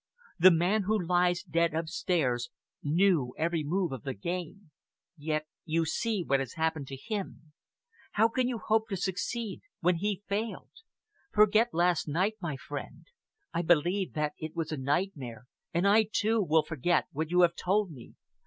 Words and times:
The 0.39 0.49
man 0.49 0.85
who 0.87 0.99
lies 0.99 1.43
dead 1.43 1.75
upstairs 1.75 2.49
knew 2.81 3.35
every 3.37 3.63
move 3.63 3.91
of 3.91 4.01
the 4.01 4.15
game 4.15 4.71
yet 5.15 5.45
you 5.63 5.85
see 5.85 6.23
what 6.25 6.39
has 6.39 6.53
happened 6.53 6.87
to 6.87 6.95
him. 6.97 7.53
How 8.13 8.27
can 8.27 8.47
you 8.47 8.57
hope 8.57 8.89
to 8.89 8.97
succeed 8.97 9.61
when 9.79 9.97
he 9.97 10.23
failed? 10.27 10.71
Forget 11.31 11.71
last 11.71 12.07
night, 12.07 12.33
my 12.41 12.57
friend! 12.57 13.05
I 13.53 13.61
Believe 13.61 14.13
that 14.13 14.33
it 14.39 14.55
was 14.55 14.71
a 14.71 14.77
nightmare, 14.77 15.45
and 15.71 15.87
I, 15.87 16.07
too, 16.11 16.41
will 16.41 16.63
forget 16.63 17.05
what 17.11 17.29
you 17.29 17.41
have 17.41 17.53
told 17.55 17.91
me. 17.91 18.15